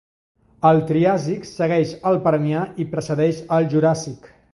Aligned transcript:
El 0.69 0.79
Triàsic 0.91 1.45
segueix 1.49 1.91
el 2.13 2.17
Permià 2.29 2.63
i 2.85 2.87
precedeix 2.95 3.43
el 3.59 3.69
Juràssic. 3.75 4.31